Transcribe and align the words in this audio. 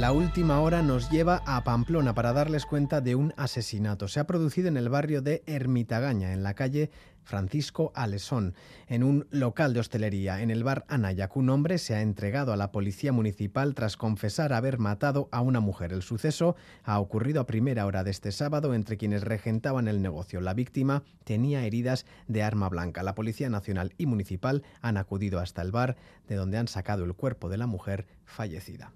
La 0.00 0.12
última 0.12 0.62
hora 0.62 0.80
nos 0.80 1.10
lleva 1.10 1.42
a 1.44 1.62
Pamplona 1.62 2.14
para 2.14 2.32
darles 2.32 2.64
cuenta 2.64 3.02
de 3.02 3.16
un 3.16 3.34
asesinato. 3.36 4.08
Se 4.08 4.18
ha 4.18 4.26
producido 4.26 4.68
en 4.68 4.78
el 4.78 4.88
barrio 4.88 5.20
de 5.20 5.42
Ermitagaña, 5.44 6.32
en 6.32 6.42
la 6.42 6.54
calle 6.54 6.90
Francisco 7.22 7.92
Alesón, 7.94 8.54
en 8.88 9.04
un 9.04 9.26
local 9.30 9.74
de 9.74 9.80
hostelería. 9.80 10.40
En 10.40 10.50
el 10.50 10.64
bar 10.64 10.86
Anayac, 10.88 11.36
un 11.36 11.50
hombre 11.50 11.76
se 11.76 11.94
ha 11.94 12.00
entregado 12.00 12.54
a 12.54 12.56
la 12.56 12.72
policía 12.72 13.12
municipal 13.12 13.74
tras 13.74 13.98
confesar 13.98 14.54
haber 14.54 14.78
matado 14.78 15.28
a 15.32 15.42
una 15.42 15.60
mujer. 15.60 15.92
El 15.92 16.00
suceso 16.00 16.56
ha 16.82 16.98
ocurrido 16.98 17.42
a 17.42 17.46
primera 17.46 17.84
hora 17.84 18.02
de 18.02 18.10
este 18.10 18.32
sábado 18.32 18.72
entre 18.72 18.96
quienes 18.96 19.22
regentaban 19.22 19.86
el 19.86 20.00
negocio. 20.00 20.40
La 20.40 20.54
víctima 20.54 21.02
tenía 21.24 21.66
heridas 21.66 22.06
de 22.26 22.42
arma 22.42 22.70
blanca. 22.70 23.02
La 23.02 23.14
Policía 23.14 23.50
Nacional 23.50 23.92
y 23.98 24.06
Municipal 24.06 24.62
han 24.80 24.96
acudido 24.96 25.40
hasta 25.40 25.60
el 25.60 25.72
bar, 25.72 25.98
de 26.26 26.36
donde 26.36 26.56
han 26.56 26.68
sacado 26.68 27.04
el 27.04 27.12
cuerpo 27.12 27.50
de 27.50 27.58
la 27.58 27.66
mujer 27.66 28.06
fallecida. 28.24 28.94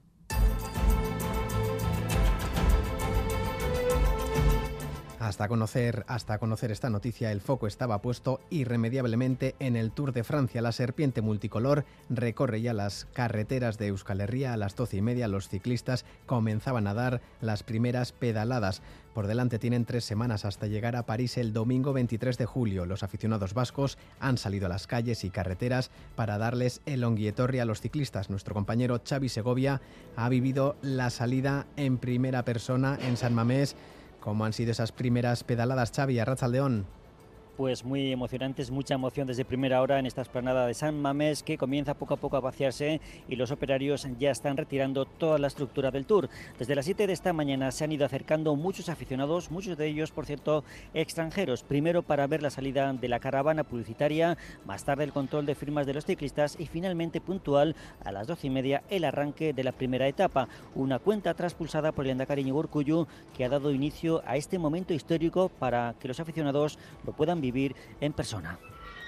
Hasta 5.25 5.49
conocer, 5.49 6.05
esta 6.71 6.91
noticia, 6.91 7.33
el 7.33 7.41
foco 7.41 7.67
estaba 7.67 8.03
puesto 8.03 8.41
irremediablemente 8.51 9.55
en 9.59 9.75
el 9.75 9.91
Tour 9.91 10.13
de 10.13 10.23
Francia. 10.23 10.61
La 10.61 10.71
serpiente 10.71 11.23
multicolor 11.23 11.87
recorre 12.11 12.61
ya 12.61 12.75
las 12.75 13.07
carreteras 13.15 13.79
de 13.79 13.87
Euskal 13.87 14.21
Herria. 14.21 14.53
A 14.53 14.59
las 14.59 14.77
doce 14.77 14.99
y 14.99 15.01
media 15.01 15.27
los 15.27 15.49
ciclistas 15.49 16.05
comenzaban 16.27 16.87
a 16.87 16.93
dar 16.93 17.23
las 17.41 17.63
primeras 17.63 18.13
pedaladas. 18.13 18.83
Por 19.15 19.27
delante 19.27 19.59
tienen 19.59 19.87
tres 19.87 20.05
semanas 20.05 20.45
hasta 20.45 20.67
llegar 20.67 20.95
a 20.95 21.07
París 21.07 21.39
el 21.39 21.55
domingo 21.55 21.95
23 21.95 22.37
de 22.37 22.45
julio. 22.45 22.85
Los 22.85 23.03
aficionados 23.03 23.55
vascos 23.55 23.97
han 24.21 24.37
salido 24.37 24.67
a 24.67 24.69
las 24.69 24.87
calles 24.87 25.25
y 25.25 25.31
carreteras 25.31 25.91
para 26.17 26.37
darles 26.37 26.83
el 26.85 27.03
onguietorri 27.03 27.61
a 27.61 27.65
los 27.65 27.81
ciclistas. 27.81 28.29
Nuestro 28.29 28.53
compañero 28.53 29.01
Xavi 29.03 29.31
Segovia 29.31 29.81
ha 30.17 30.29
vivido 30.29 30.77
la 30.83 31.09
salida 31.09 31.67
en 31.77 31.97
primera 31.97 32.45
persona 32.45 32.99
en 33.01 33.17
San 33.17 33.33
Mamés 33.33 33.75
¿Cómo 34.25 34.47
han 34.47 34.55
sido 34.55 34.73
esas 34.73 34.91
primeras 34.91 35.45
pedaladas, 35.45 35.93
Xavi, 35.95 36.19
a 36.19 36.49
León? 36.49 36.87
Pues 37.57 37.85
muy 37.85 38.13
emocionantes, 38.13 38.71
mucha 38.71 38.95
emoción 38.95 39.27
desde 39.27 39.45
primera 39.45 39.81
hora 39.81 39.99
en 39.99 40.07
esta 40.07 40.23
esplanada 40.23 40.67
de 40.67 40.75
San 40.75 41.01
Mamés 41.01 41.43
que 41.43 41.59
comienza 41.59 41.95
poco 41.95 42.15
a 42.15 42.17
poco 42.17 42.37
a 42.37 42.41
vaciarse 42.41 43.01
y 43.29 43.37
los 43.37 43.51
operarios 43.51 44.07
ya 44.19 44.31
están 44.31 44.57
retirando 44.57 45.05
toda 45.05 45.39
la 45.39 45.47
estructura 45.47 45.91
del 45.91 46.07
tour. 46.07 46.29
Desde 46.59 46.75
las 46.75 46.85
7 46.85 47.07
de 47.07 47.13
esta 47.13 47.33
mañana 47.33 47.71
se 47.71 47.85
han 47.85 47.93
ido 47.93 48.05
acercando 48.05 48.57
muchos 48.57 48.89
aficionados, 48.89 49.51
muchos 49.51 49.79
de 49.79 49.87
ellos, 49.87 50.11
por 50.11 50.27
cierto, 50.27 50.65
extranjeros. 50.95 51.63
Primero 51.63 52.03
para 52.03 52.27
ver 52.27 52.43
la 52.43 52.51
salida 52.51 52.93
de 52.93 53.09
la 53.09 53.21
caravana 53.21 53.65
publicitaria, 53.65 54.37
más 54.65 54.85
tarde 54.85 55.05
el 55.05 55.13
control 55.13 55.47
de 55.47 55.55
firmas 55.55 55.87
de 55.87 55.95
los 55.95 56.05
ciclistas 56.05 56.57
y 56.59 56.67
finalmente 56.67 57.21
puntual 57.21 57.77
a 58.05 58.13
las 58.13 58.27
12 58.27 58.47
y 58.47 58.51
media 58.51 58.83
el 58.91 59.05
arranque 59.05 59.53
de 59.53 59.65
la 59.65 59.73
primera 59.73 60.09
etapa. 60.09 60.49
Una 60.75 60.99
cuenta 60.99 61.35
traspulsada 61.35 61.93
por 61.93 62.05
el 62.05 62.13
Endacari 62.13 62.51
Urcuyu 62.51 63.07
que 63.37 63.45
ha 63.45 63.49
dado 63.49 63.71
inicio 63.71 64.23
a 64.27 64.37
este 64.37 64.59
momento 64.59 64.93
histórico 64.95 65.49
para 65.49 65.95
que 66.01 66.09
los 66.09 66.21
aficionados 66.21 66.79
lo 67.07 67.13
puedan 67.13 67.41
vivir 67.45 67.75
en 68.01 68.13
persona. 68.13 68.59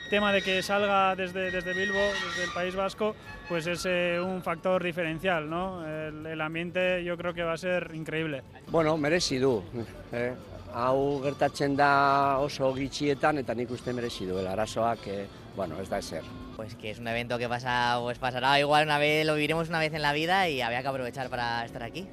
El 0.04 0.10
tema 0.10 0.32
de 0.32 0.40
que 0.40 0.62
salga 0.62 1.16
desde, 1.16 1.50
desde 1.50 1.72
Bilbo, 1.72 1.98
desde 1.98 2.44
el 2.44 2.50
País 2.54 2.76
Vasco, 2.76 3.16
pues 3.48 3.66
es 3.66 3.84
eh, 3.86 4.20
un 4.24 4.40
factor 4.40 4.82
diferencial, 4.82 5.50
¿no? 5.50 5.84
El, 5.84 6.40
ambiente 6.40 7.02
yo 7.02 7.16
creo 7.16 7.34
que 7.34 7.42
va 7.42 7.54
a 7.54 7.56
ser 7.56 7.90
increíble. 7.92 8.42
Bueno, 8.68 8.96
merezi 8.96 9.38
du. 9.38 9.64
Eh? 10.12 10.32
Hau 10.72 11.22
gertatzen 11.24 11.74
da 11.74 12.38
oso 12.38 12.68
gitxietan 12.76 13.40
eta 13.42 13.54
nik 13.56 13.70
uste 13.72 13.94
merezi 13.96 14.28
el 14.28 14.46
arazoak, 14.46 15.06
eh, 15.08 15.26
bueno, 15.56 15.80
es 15.80 15.88
da 15.88 16.00
ser. 16.02 16.22
Pues 16.54 16.76
que 16.76 16.90
es 16.90 17.00
un 17.00 17.08
evento 17.08 17.38
que 17.38 17.48
pasa, 17.48 17.98
pues 18.00 18.18
pasará 18.18 18.60
igual 18.60 18.84
una 18.84 18.98
vez, 18.98 19.26
lo 19.26 19.34
viviremos 19.34 19.68
una 19.68 19.80
vez 19.80 19.92
en 19.92 20.02
la 20.02 20.12
vida 20.12 20.48
y 20.48 20.60
había 20.60 20.82
que 20.82 20.88
aprovechar 20.88 21.30
para 21.30 21.64
estar 21.64 21.82
aquí. 21.82 22.06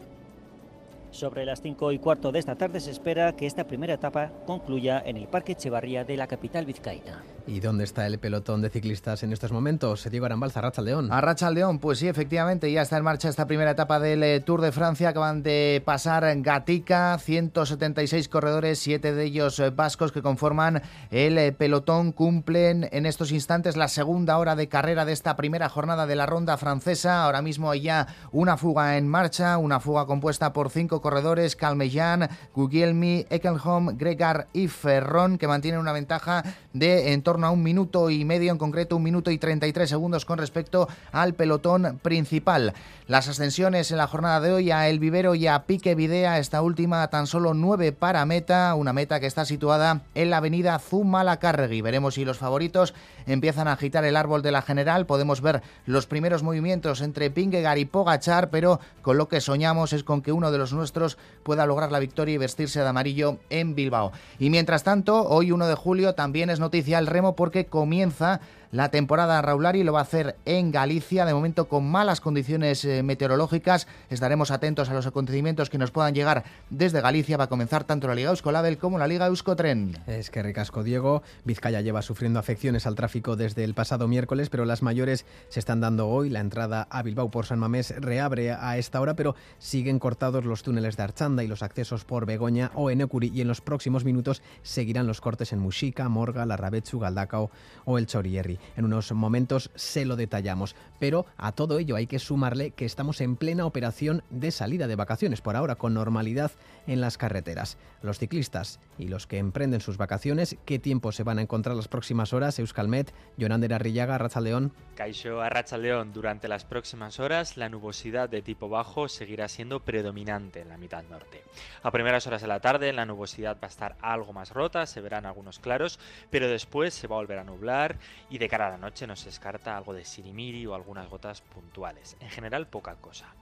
Sobre 1.14 1.46
las 1.46 1.62
5 1.62 1.92
y 1.92 2.00
cuarto 2.00 2.32
de 2.32 2.40
esta 2.40 2.56
tarde 2.56 2.80
se 2.80 2.90
espera 2.90 3.34
que 3.34 3.46
esta 3.46 3.66
primera 3.66 3.94
etapa 3.94 4.32
concluya 4.48 5.00
en 5.06 5.16
el 5.16 5.28
Parque 5.28 5.52
Echevarría 5.52 6.04
de 6.04 6.18
la 6.18 6.26
capital 6.26 6.66
vizcaína. 6.66 7.22
¿Y 7.46 7.60
dónde 7.60 7.84
está 7.84 8.08
el 8.08 8.20
pelotón 8.20 8.62
de 8.62 8.70
ciclistas 8.70 9.22
en 9.22 9.34
estos 9.34 9.52
momentos? 9.52 10.08
Diego 10.10 10.26
Arambalza, 10.26 10.62
León. 10.82 11.10
A 11.12 11.52
León, 11.52 11.80
pues 11.80 12.00
sí, 12.00 12.08
efectivamente, 12.08 12.72
ya 12.72 12.82
está 12.82 12.96
en 12.98 13.04
marcha 13.04 13.28
esta 13.28 13.48
primera 13.48 13.72
etapa 13.72 14.00
del 14.00 14.24
eh, 14.24 14.40
Tour 14.40 14.62
de 14.62 14.72
Francia. 14.72 15.10
Acaban 15.10 15.44
de 15.44 15.82
pasar 15.84 16.26
Gatica, 16.42 17.18
176 17.20 18.30
corredores, 18.30 18.80
7 18.80 19.14
de 19.14 19.26
ellos 19.26 19.60
eh, 19.60 19.72
vascos 19.72 20.14
que 20.14 20.22
conforman 20.22 20.82
el 21.12 21.38
eh, 21.38 21.52
pelotón. 21.52 22.14
Cumplen 22.14 22.88
en 22.94 23.06
estos 23.06 23.34
instantes 23.34 23.76
la 23.76 23.90
segunda 23.90 24.38
hora 24.38 24.56
de 24.56 24.70
carrera 24.70 25.04
de 25.04 25.12
esta 25.12 25.36
primera 25.36 25.68
jornada 25.68 26.08
de 26.08 26.16
la 26.16 26.26
ronda 26.26 26.56
francesa. 26.56 27.26
Ahora 27.26 27.42
mismo 27.42 27.72
hay 27.72 27.82
ya 27.82 28.08
una 28.32 28.56
fuga 28.56 28.98
en 28.98 29.10
marcha, 29.10 29.58
una 29.58 29.82
fuga 29.82 30.06
compuesta 30.06 30.54
por 30.54 30.70
cinco 30.70 31.02
corredores, 31.02 31.58
Calmejan, 31.58 32.30
Guglielmi, 32.56 33.26
Eckelholm, 33.30 33.98
Gregar 33.98 34.48
y 34.54 34.70
Ferrón, 34.70 35.38
que 35.38 35.50
mantienen 35.50 35.82
una 35.82 35.92
ventaja 35.92 36.44
de 36.72 37.12
en 37.12 37.22
torno 37.22 37.33
a 37.42 37.50
un 37.50 37.64
minuto 37.64 38.12
y 38.12 38.26
medio, 38.26 38.52
en 38.52 38.60
concreto 38.60 38.96
un 38.96 39.02
minuto 39.02 39.32
y 39.32 39.40
33 39.40 39.90
segundos 39.90 40.26
con 40.26 40.38
respecto 40.38 40.88
al 41.12 41.34
pelotón 41.34 42.00
principal. 42.04 42.74
Las 43.08 43.28
ascensiones 43.28 43.90
en 43.92 43.98
la 43.98 44.08
jornada 44.08 44.40
de 44.40 44.52
hoy 44.52 44.72
a 44.72 44.88
El 44.88 45.00
Vivero 45.00 45.34
y 45.34 45.48
a 45.48 45.64
Pique 45.64 45.96
Videa, 45.96 46.38
esta 46.38 46.62
última 46.62 47.08
tan 47.08 47.26
solo 47.26 47.54
9 47.54 47.92
para 47.92 48.26
meta, 48.26 48.76
una 48.76 48.94
meta 48.94 49.20
que 49.20 49.26
está 49.26 49.46
situada 49.46 50.02
en 50.14 50.30
la 50.30 50.38
avenida 50.38 50.78
Zumalacárregui. 50.78 51.82
Veremos 51.82 52.14
si 52.14 52.26
los 52.26 52.38
favoritos 52.38 52.94
empiezan 53.26 53.68
a 53.68 53.74
agitar 53.74 54.06
el 54.06 54.18
árbol 54.18 54.42
de 54.42 54.52
la 54.52 54.62
general. 54.62 55.06
Podemos 55.06 55.42
ver 55.42 55.64
los 55.86 56.06
primeros 56.06 56.44
movimientos 56.44 57.02
entre 57.02 57.32
Pingegar 57.32 57.78
y 57.78 57.86
Pogachar, 57.86 58.50
pero 58.50 58.80
con 59.02 59.18
lo 59.18 59.28
que 59.28 59.42
soñamos 59.42 59.94
es 59.94 60.04
con 60.04 60.22
que 60.22 60.32
uno 60.32 60.52
de 60.52 60.58
los 60.58 60.74
nuestros 60.74 61.18
pueda 61.44 61.66
lograr 61.66 61.92
la 61.92 62.00
victoria 62.00 62.36
y 62.36 62.38
vestirse 62.38 62.82
de 62.82 62.88
amarillo 62.88 63.40
en 63.50 63.76
Bilbao. 63.76 64.12
Y 64.40 64.50
mientras 64.50 64.84
tanto, 64.84 65.28
hoy 65.28 65.52
1 65.52 65.68
de 65.68 65.76
julio 65.76 66.16
también 66.16 66.50
es 66.50 66.60
noticia 66.60 67.00
el 67.00 67.08
remo 67.08 67.23
porque 67.32 67.66
comienza 67.66 68.42
la 68.74 68.90
temporada 68.90 69.40
Raulari 69.44 69.84
lo 69.84 69.94
va 69.94 70.00
a 70.00 70.02
hacer 70.02 70.36
en 70.46 70.72
Galicia, 70.72 71.26
de 71.26 71.34
momento 71.36 71.68
con 71.68 71.86
malas 71.86 72.20
condiciones 72.22 72.84
eh, 72.84 73.04
meteorológicas. 73.04 73.88
Estaremos 74.10 74.50
atentos 74.50 74.90
a 74.90 74.96
los 74.96 75.06
acontecimientos 75.06 75.70
que 75.70 75.78
nos 75.78 75.92
puedan 75.92 76.16
llegar 76.16 76.44
desde 76.72 77.00
Galicia. 77.00 77.38
Va 77.38 77.44
a 77.44 77.50
comenzar 77.50 77.84
tanto 77.84 78.08
la 78.08 78.16
Liga 78.16 78.32
Euskolabel 78.32 78.80
como 78.80 78.98
la 78.98 79.06
Liga 79.06 79.28
Euskotren. 79.28 80.00
Es 80.08 80.32
que 80.32 80.42
ricasco, 80.42 80.82
Diego. 80.82 81.22
Vizcaya 81.44 81.82
lleva 81.82 82.02
sufriendo 82.02 82.40
afecciones 82.40 82.88
al 82.88 82.96
tráfico 82.96 83.36
desde 83.36 83.64
el 83.64 83.76
pasado 83.76 84.08
miércoles, 84.08 84.50
pero 84.50 84.66
las 84.66 84.82
mayores 84.82 85.28
se 85.50 85.60
están 85.60 85.80
dando 85.80 86.08
hoy. 86.08 86.32
La 86.32 86.40
entrada 86.40 86.88
a 86.90 87.04
Bilbao 87.04 87.30
por 87.30 87.46
San 87.46 87.60
Mamés 87.60 87.94
reabre 88.00 88.54
a 88.54 88.80
esta 88.80 89.00
hora, 89.00 89.14
pero 89.16 89.36
siguen 89.60 90.00
cortados 90.00 90.46
los 90.46 90.64
túneles 90.64 90.98
de 90.98 91.04
Archanda 91.04 91.44
y 91.44 91.48
los 91.48 91.62
accesos 91.62 92.06
por 92.06 92.26
Begoña 92.26 92.72
o 92.74 92.90
Enecuri 92.90 93.32
y 93.36 93.42
en 93.42 93.50
los 93.50 93.62
próximos 93.62 94.04
minutos 94.04 94.42
seguirán 94.64 95.06
los 95.06 95.22
cortes 95.22 95.54
en 95.54 95.60
Muxica, 95.60 96.10
Morga, 96.10 96.48
Larrabechu, 96.48 96.98
Galdacao 96.98 97.52
o 97.86 98.00
el 98.00 98.08
Chorierri. 98.08 98.63
En 98.76 98.86
unos 98.86 99.12
momentos 99.12 99.72
se 99.76 100.06
lo 100.06 100.16
detallamos. 100.16 100.76
Pero 101.00 101.26
a 101.38 101.52
todo 101.52 101.80
ello 101.80 101.96
hay 101.96 102.08
que 102.08 102.20
sumarle 102.20 102.72
que 102.72 102.86
estamos 102.86 103.22
en 103.22 103.36
plena 103.36 103.66
operación 103.66 104.24
de 104.30 104.52
salida 104.52 104.88
de 104.88 104.96
vacaciones, 104.96 105.42
por 105.42 105.56
ahora 105.56 105.76
con 105.76 105.94
normalidad 105.94 106.52
en 106.88 107.02
las 107.02 107.18
carreteras. 107.18 107.78
Los 108.02 108.20
ciclistas 108.20 108.80
y 108.98 109.08
los 109.08 109.28
que 109.28 109.38
emprenden 109.38 109.82
sus 109.82 109.98
vacaciones, 109.98 110.58
¿qué 110.66 110.80
tiempo 110.80 111.12
se 111.12 111.24
van 111.24 111.40
a 111.40 111.42
encontrar 111.42 111.76
las 111.76 111.88
próximas 111.88 112.34
horas? 112.34 112.60
Euskalmet, 112.60 113.14
Jonander 113.38 113.74
Arrillaga, 113.74 114.18
León. 114.42 114.74
Caixo 114.96 115.42
León, 115.78 116.12
durante 116.14 116.48
las 116.48 116.66
próximas 116.66 117.20
horas 117.20 117.58
la 117.58 117.70
nubosidad 117.70 118.30
de 118.30 118.42
tipo 118.42 118.70
bajo 118.70 119.08
seguirá 119.08 119.48
siendo 119.48 119.80
predominante 119.80 120.62
en 120.62 120.70
la 120.70 120.78
mitad 120.78 121.04
norte. 121.10 121.44
A 121.82 121.92
primeras 121.92 122.28
horas 122.28 122.42
de 122.42 122.48
la 122.48 122.60
tarde 122.60 122.94
la 122.94 123.06
nubosidad 123.06 123.58
va 123.62 123.68
a 123.68 123.70
estar 123.70 123.96
algo 124.02 124.34
más 124.34 124.52
rota, 124.52 124.86
se 124.86 125.02
verán 125.02 125.26
algunos 125.26 125.60
claros, 125.60 126.00
pero 126.30 126.48
después 126.48 126.94
se 126.94 127.08
va 127.08 127.16
a 127.16 127.20
volver 127.20 127.40
a 127.40 127.44
nublar 127.44 127.98
y 128.30 128.38
de 128.38 128.50
cara 128.54 128.68
a 128.68 128.70
la 128.70 128.78
noche 128.78 129.08
nos 129.08 129.26
descarta 129.26 129.76
algo 129.76 129.96
de 129.96 130.06
sirimiri 130.06 130.68
o 130.68 130.76
algunas 130.76 131.10
gotas 131.10 131.42
puntuales. 131.42 132.16
En 132.20 132.30
general 132.30 132.68
poca 132.68 132.98
cosa. 132.98 133.34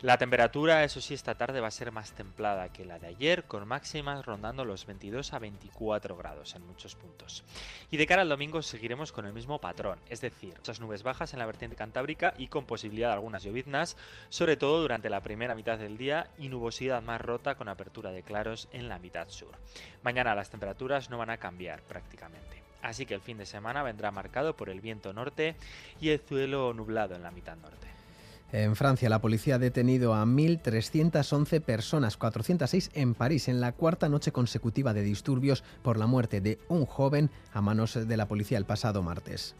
La 0.00 0.16
temperatura, 0.16 0.84
eso 0.84 1.00
sí, 1.00 1.12
esta 1.12 1.34
tarde 1.34 1.60
va 1.60 1.66
a 1.66 1.72
ser 1.72 1.90
más 1.90 2.12
templada 2.12 2.68
que 2.68 2.84
la 2.84 3.00
de 3.00 3.08
ayer, 3.08 3.42
con 3.48 3.66
máximas 3.66 4.24
rondando 4.24 4.64
los 4.64 4.86
22 4.86 5.32
a 5.32 5.40
24 5.40 6.16
grados 6.16 6.54
en 6.54 6.64
muchos 6.64 6.94
puntos. 6.94 7.42
Y 7.90 7.96
de 7.96 8.06
cara 8.06 8.22
al 8.22 8.28
domingo 8.28 8.62
seguiremos 8.62 9.10
con 9.10 9.26
el 9.26 9.32
mismo 9.32 9.60
patrón, 9.60 9.98
es 10.08 10.20
decir, 10.20 10.54
muchas 10.54 10.78
nubes 10.78 11.02
bajas 11.02 11.32
en 11.32 11.40
la 11.40 11.46
vertiente 11.46 11.74
cantábrica 11.74 12.34
y 12.38 12.46
con 12.46 12.64
posibilidad 12.64 13.08
de 13.08 13.14
algunas 13.14 13.42
lloviznas, 13.42 13.96
sobre 14.28 14.56
todo 14.56 14.82
durante 14.82 15.10
la 15.10 15.20
primera 15.20 15.56
mitad 15.56 15.78
del 15.78 15.98
día 15.98 16.30
y 16.38 16.48
nubosidad 16.48 17.02
más 17.02 17.20
rota 17.20 17.56
con 17.56 17.68
apertura 17.68 18.12
de 18.12 18.22
claros 18.22 18.68
en 18.70 18.88
la 18.88 19.00
mitad 19.00 19.30
sur. 19.30 19.56
Mañana 20.04 20.36
las 20.36 20.50
temperaturas 20.50 21.10
no 21.10 21.18
van 21.18 21.30
a 21.30 21.38
cambiar 21.38 21.82
prácticamente. 21.82 22.59
Así 22.82 23.06
que 23.06 23.14
el 23.14 23.20
fin 23.20 23.38
de 23.38 23.46
semana 23.46 23.82
vendrá 23.82 24.10
marcado 24.10 24.56
por 24.56 24.70
el 24.70 24.80
viento 24.80 25.12
norte 25.12 25.56
y 26.00 26.10
el 26.10 26.20
cielo 26.20 26.72
nublado 26.72 27.14
en 27.14 27.22
la 27.22 27.30
mitad 27.30 27.56
norte. 27.56 27.88
En 28.52 28.74
Francia, 28.74 29.08
la 29.08 29.20
policía 29.20 29.56
ha 29.56 29.58
detenido 29.58 30.12
a 30.12 30.24
1.311 30.24 31.60
personas, 31.60 32.16
406 32.16 32.90
en 32.94 33.14
París, 33.14 33.46
en 33.48 33.60
la 33.60 33.72
cuarta 33.72 34.08
noche 34.08 34.32
consecutiva 34.32 34.92
de 34.92 35.02
disturbios 35.02 35.62
por 35.82 35.96
la 35.96 36.06
muerte 36.06 36.40
de 36.40 36.58
un 36.68 36.84
joven 36.84 37.30
a 37.52 37.60
manos 37.60 37.94
de 37.94 38.16
la 38.16 38.26
policía 38.26 38.58
el 38.58 38.64
pasado 38.64 39.02
martes. 39.02 39.54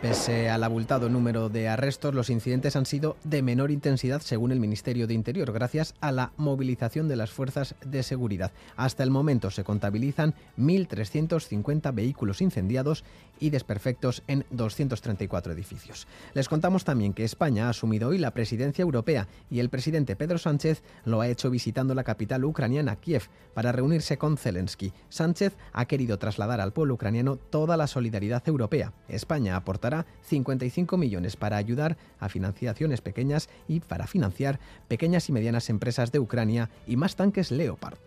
Pese 0.00 0.48
al 0.48 0.64
abultado 0.64 1.10
número 1.10 1.50
de 1.50 1.68
arrestos, 1.68 2.14
los 2.14 2.30
incidentes 2.30 2.74
han 2.74 2.86
sido 2.86 3.18
de 3.22 3.42
menor 3.42 3.70
intensidad 3.70 4.22
según 4.22 4.50
el 4.50 4.58
Ministerio 4.58 5.06
de 5.06 5.12
Interior, 5.12 5.52
gracias 5.52 5.94
a 6.00 6.10
la 6.10 6.32
movilización 6.38 7.06
de 7.06 7.16
las 7.16 7.30
fuerzas 7.30 7.74
de 7.84 8.02
seguridad. 8.02 8.50
Hasta 8.78 9.02
el 9.02 9.10
momento 9.10 9.50
se 9.50 9.62
contabilizan 9.62 10.32
1.350 10.56 11.94
vehículos 11.94 12.40
incendiados 12.40 13.04
y 13.40 13.50
desperfectos 13.50 14.22
en 14.26 14.46
234 14.50 15.52
edificios. 15.52 16.06
Les 16.32 16.48
contamos 16.48 16.84
también 16.84 17.12
que 17.12 17.24
España 17.24 17.66
ha 17.66 17.70
asumido 17.70 18.08
hoy 18.08 18.16
la 18.16 18.32
presidencia 18.32 18.82
europea 18.82 19.28
y 19.50 19.60
el 19.60 19.68
presidente 19.68 20.16
Pedro 20.16 20.38
Sánchez 20.38 20.82
lo 21.04 21.20
ha 21.20 21.28
hecho 21.28 21.50
visitando 21.50 21.94
la 21.94 22.04
capital 22.04 22.44
ucraniana, 22.46 22.96
Kiev, 22.96 23.28
para 23.52 23.72
reunirse 23.72 24.16
con 24.16 24.38
Zelensky. 24.38 24.94
Sánchez 25.10 25.56
ha 25.74 25.84
querido 25.84 26.18
trasladar 26.18 26.60
al 26.60 26.72
pueblo 26.72 26.94
ucraniano 26.94 27.36
toda 27.36 27.76
la 27.76 27.86
solidaridad 27.86 28.42
europea. 28.46 28.94
España 29.08 29.56
aportará 29.56 29.89
55 30.22 30.96
millones 30.96 31.36
para 31.36 31.56
ayudar 31.56 31.96
a 32.18 32.28
financiaciones 32.28 33.00
pequeñas 33.00 33.48
y 33.68 33.80
para 33.80 34.06
financiar 34.06 34.58
pequeñas 34.88 35.28
y 35.28 35.32
medianas 35.32 35.70
empresas 35.70 36.12
de 36.12 36.18
Ucrania 36.18 36.70
y 36.86 36.96
más 36.96 37.16
tanques 37.16 37.50
Leopard. 37.50 37.98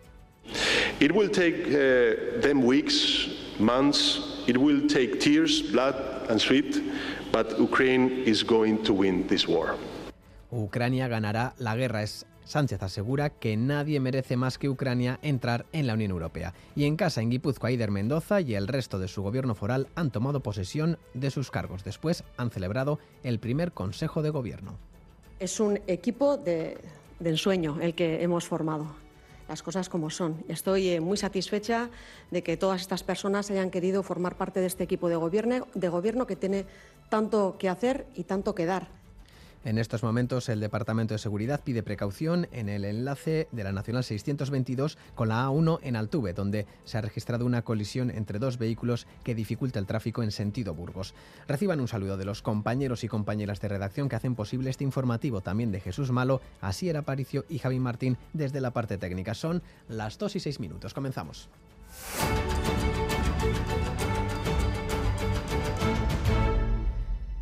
It 1.00 1.12
will 1.12 1.30
take 1.30 1.66
uh, 1.68 2.40
them 2.40 2.64
weeks, 2.64 3.28
months, 3.58 4.44
it 4.46 4.56
will 4.56 4.86
take 4.86 5.18
tears, 5.18 5.62
blood 5.72 5.94
and 6.28 6.38
sweat, 6.38 6.80
but 7.32 7.58
Ukraine 7.58 8.22
is 8.26 8.44
going 8.44 8.82
to 8.84 8.92
win 8.92 9.26
this 9.26 9.48
war. 9.48 9.76
Ucrania 10.50 11.08
ganará 11.08 11.54
la 11.58 11.74
guerra. 11.74 12.02
Es 12.02 12.26
Sánchez 12.44 12.82
asegura 12.82 13.30
que 13.30 13.56
nadie 13.56 14.00
merece 14.00 14.36
más 14.36 14.58
que 14.58 14.68
Ucrania 14.68 15.18
entrar 15.22 15.66
en 15.72 15.86
la 15.86 15.94
Unión 15.94 16.10
Europea. 16.10 16.52
Y 16.76 16.84
en 16.84 16.96
casa, 16.96 17.22
en 17.22 17.30
Guipúzcoa, 17.30 17.72
Ider 17.72 17.90
Mendoza 17.90 18.40
y 18.40 18.54
el 18.54 18.68
resto 18.68 18.98
de 18.98 19.08
su 19.08 19.22
gobierno 19.22 19.54
foral 19.54 19.88
han 19.94 20.10
tomado 20.10 20.40
posesión 20.40 20.98
de 21.14 21.30
sus 21.30 21.50
cargos. 21.50 21.84
Después 21.84 22.24
han 22.36 22.50
celebrado 22.50 22.98
el 23.22 23.38
primer 23.38 23.72
Consejo 23.72 24.22
de 24.22 24.30
Gobierno. 24.30 24.76
Es 25.40 25.58
un 25.58 25.80
equipo 25.86 26.36
de, 26.36 26.78
ensueño 27.24 27.78
el 27.80 27.94
que 27.94 28.22
hemos 28.22 28.46
formado 28.46 28.94
las 29.48 29.62
cosas 29.62 29.88
como 29.88 30.08
son. 30.08 30.42
Estoy 30.48 30.88
eh, 30.88 31.00
muy 31.00 31.16
satisfecha 31.16 31.90
de 32.30 32.42
que 32.42 32.56
todas 32.56 32.80
estas 32.80 33.02
personas 33.02 33.50
hayan 33.50 33.70
querido 33.70 34.02
formar 34.02 34.36
parte 34.36 34.60
de 34.60 34.66
este 34.66 34.84
equipo 34.84 35.08
de 35.08 35.16
gobierno, 35.16 35.66
de 35.74 35.88
gobierno 35.88 36.26
que 36.26 36.36
tiene 36.36 36.64
tanto 37.10 37.56
que 37.58 37.68
hacer 37.68 38.06
y 38.14 38.24
tanto 38.24 38.54
que 38.54 38.64
dar. 38.64 39.03
En 39.64 39.78
estos 39.78 40.02
momentos, 40.02 40.50
el 40.50 40.60
Departamento 40.60 41.14
de 41.14 41.18
Seguridad 41.18 41.62
pide 41.64 41.82
precaución 41.82 42.46
en 42.52 42.68
el 42.68 42.84
enlace 42.84 43.48
de 43.50 43.64
la 43.64 43.72
Nacional 43.72 44.04
622 44.04 44.98
con 45.14 45.28
la 45.28 45.46
A1 45.46 45.78
en 45.82 45.96
Altuve, 45.96 46.34
donde 46.34 46.66
se 46.84 46.98
ha 46.98 47.00
registrado 47.00 47.46
una 47.46 47.62
colisión 47.62 48.10
entre 48.10 48.38
dos 48.38 48.58
vehículos 48.58 49.06
que 49.22 49.34
dificulta 49.34 49.78
el 49.78 49.86
tráfico 49.86 50.22
en 50.22 50.32
sentido 50.32 50.74
Burgos. 50.74 51.14
Reciban 51.48 51.80
un 51.80 51.88
saludo 51.88 52.18
de 52.18 52.26
los 52.26 52.42
compañeros 52.42 53.04
y 53.04 53.08
compañeras 53.08 53.58
de 53.62 53.68
redacción 53.68 54.10
que 54.10 54.16
hacen 54.16 54.34
posible 54.34 54.68
este 54.68 54.84
informativo, 54.84 55.40
también 55.40 55.72
de 55.72 55.80
Jesús 55.80 56.10
Malo, 56.10 56.42
Asier 56.60 56.98
Aparicio 56.98 57.46
y 57.48 57.58
Javi 57.58 57.80
Martín 57.80 58.18
desde 58.34 58.60
la 58.60 58.72
parte 58.72 58.98
técnica. 58.98 59.32
Son 59.32 59.62
las 59.88 60.18
2 60.18 60.36
y 60.36 60.40
6 60.40 60.60
minutos. 60.60 60.92
Comenzamos. 60.92 61.48